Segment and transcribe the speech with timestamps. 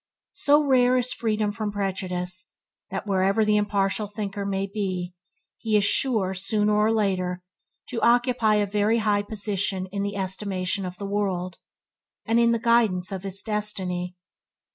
[0.33, 2.53] So rare is freedom from prejudice
[2.89, 5.13] that wherever the impartial thinker may be,
[5.59, 7.43] he is sure, sooner or later,
[7.89, 11.59] to occupy a very high position in the estimation of the world,
[12.25, 14.15] and in the guidance of its destiny.